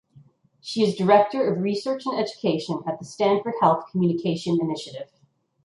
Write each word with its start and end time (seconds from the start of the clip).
She 0.61 0.81
is 0.81 0.95
Director 0.95 1.45
of 1.47 1.61
Research 1.61 2.07
and 2.07 2.19
Education 2.19 2.81
at 2.87 2.97
the 2.97 3.05
Stanford 3.05 3.53
Health 3.61 3.85
Communication 3.91 4.57
Initiative. 4.59 5.11